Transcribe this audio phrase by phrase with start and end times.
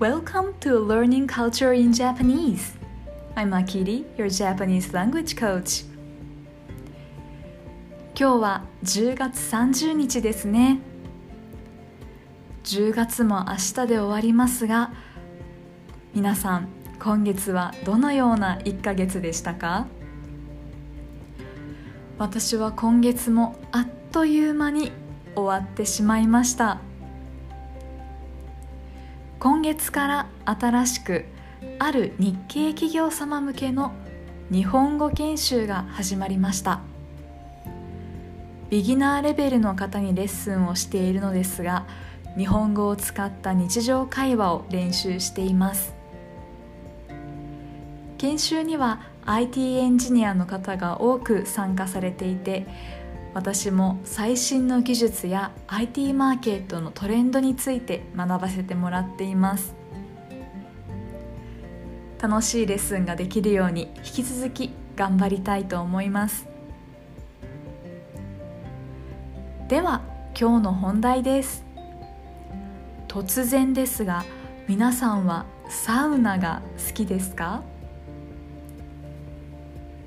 [0.00, 2.74] Welcome to Learning Culture in Japanese.
[3.34, 5.84] I'm Akiri, your Japanese language coach.
[8.14, 10.78] 今日は10月30日ですね。
[12.62, 14.92] 10月も明日で終わりますが、
[16.14, 16.68] 皆さん
[17.00, 19.88] 今月はどのような1ヶ月でしたか
[22.18, 24.92] 私は今月もあっという間に
[25.34, 26.87] 終わってしまいました。
[29.40, 31.24] 今月から新しく
[31.78, 33.92] ある日系企業様向けの
[34.50, 36.80] 日本語研修が始まりました。
[38.68, 41.86] ビギナーレベルの方にレッスンをしているのですが
[42.36, 45.94] 日本語を使った日常会話を練習しています。
[48.18, 52.66] 研修には IT エンジニアの方が多く参加されていて
[53.34, 59.74] 私も最新の技術や IT マーケットのトレンドについて学ばせてもらっています。
[62.20, 66.48] 楽しいレッスンができるように引き続き頑張りたいと思います。
[69.68, 70.02] では
[70.38, 71.64] 今日の本題です。
[73.06, 74.24] 突然ですが
[74.66, 77.62] 皆さんはサウナが好きですか？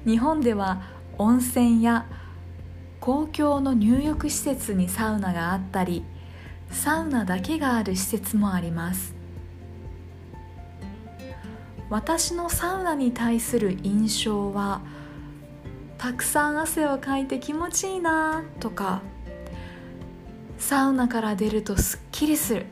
[0.05, 0.81] 日本では
[1.17, 2.07] 温泉や
[3.01, 6.05] 公共の入浴施設にサウナがあったり
[6.71, 9.13] サウナだけがある施設もあります。
[11.89, 14.79] 私のサウナに対する印象は
[15.97, 19.01] たくさん汗をかいて気持ちいいなとか
[20.57, 22.65] サウナから出るとすっきりする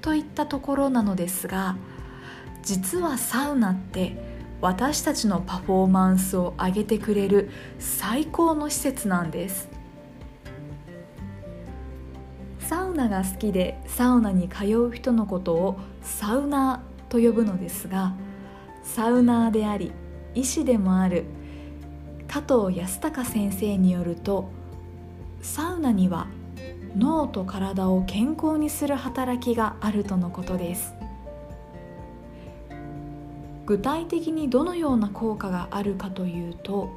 [0.00, 1.76] といったところなのですが
[2.62, 9.68] 実はサウナって私たちのパフォーマンスを上げてくれる最高の施設なんです。
[12.58, 18.14] サウナが好きでサウナに通う人のことをサウナーと呼ぶのですが
[18.82, 19.92] サウナーであり
[20.34, 21.26] 医師でもある
[22.26, 24.50] 加藤康隆先生によると
[25.42, 26.26] サウナには
[26.96, 30.94] 脳と体を健康にする働きがあるとのことです。
[33.66, 36.88] 具体的にどのような効果があるかというと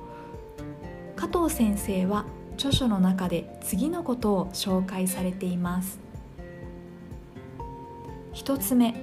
[1.15, 5.99] 加藤先生は著書の中で次のことを紹介されています。
[8.33, 8.93] 一つ目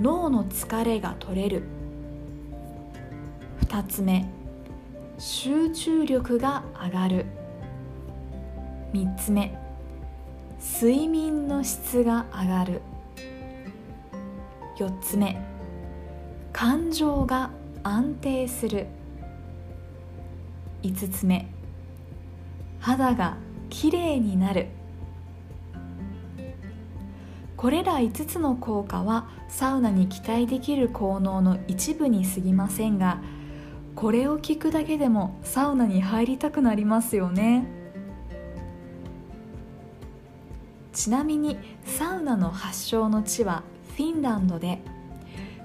[0.00, 1.62] 脳の疲れが取れる。
[3.60, 4.26] 二つ目
[5.18, 7.26] 集中力が上がる。
[8.92, 9.58] 三つ目
[10.60, 12.82] 睡眠の質が上がる。
[14.78, 15.51] 四つ目
[16.52, 17.50] 感情が
[17.82, 18.86] 安定する。
[20.82, 21.48] 5つ目。
[22.78, 23.36] 肌が
[23.70, 24.68] きれいになる。
[27.56, 33.22] これら5つの効果はサウナに期待できる効能の一部に過ぎませんが
[33.94, 37.66] これを聞くだけでもサウナに入りたくなりますよね。
[40.92, 43.62] ちなみにサウナの発祥の地は
[43.96, 44.82] フィンランドで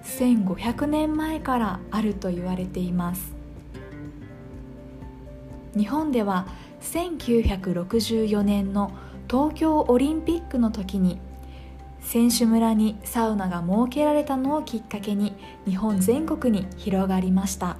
[0.07, 3.35] 1500年前からあると言われています。
[5.77, 6.47] 日本では
[6.81, 8.91] 1964年の
[9.29, 11.19] 東京オリンピックの時に
[12.01, 15.33] 選手村にサウナが設けられたのをきっかけに
[15.65, 17.77] 日本全国に広がりました。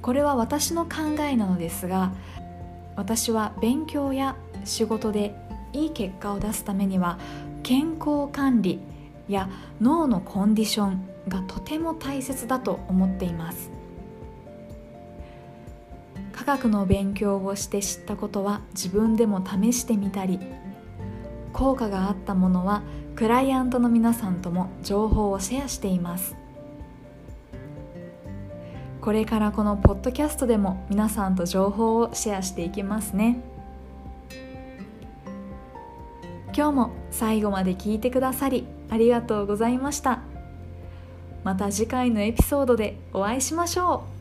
[0.00, 2.12] これは私の考えなのですが
[2.96, 5.34] 私は勉強や仕事で
[5.72, 7.18] いい結果を出すためには
[7.62, 8.80] 健康管理
[9.28, 9.48] や
[9.80, 13.70] 脳のコンディションがとても大切だと思っています
[16.32, 20.40] 科学の勉強をして知ったことは自分でも試してみたり
[21.52, 22.82] 効果があったものは
[23.14, 26.34] クライアントの皆さんとも情報をシェアしています
[29.02, 33.51] これからこのポッドキャストでも皆さんと情報をシェアしていきますね。
[36.54, 40.20] 今日も最後まで聞いてくださりありがとうございました。
[41.44, 44.11] また次回のエピソードでお会いしましょう。